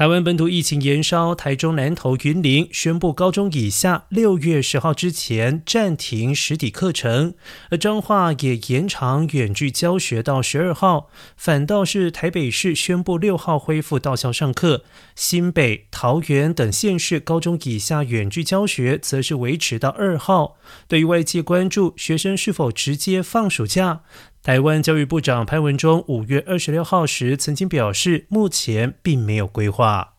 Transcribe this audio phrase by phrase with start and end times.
[0.00, 7.34] 台湾本土疫情延烧，台中南投云林宣布高中以下六月十号之前暂停实体课程，
[7.68, 14.84] 而彰化也延长远距教学到十二号，反倒是台北市宣布六号恢复到校上课，
[15.14, 20.56] 新北、桃园等县市高中以下远距教学则是维持到二号。
[20.88, 24.00] 对于外界关注学生是否直接放暑假？
[24.42, 30.14] 台湾教育部长潘文忠五月二十六号时曾经表示，目前并没有规划。